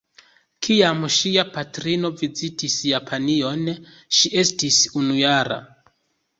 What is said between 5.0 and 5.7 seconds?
unujara.